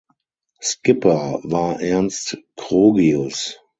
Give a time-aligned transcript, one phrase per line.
[0.61, 3.59] Skipper war Ernst Krogius.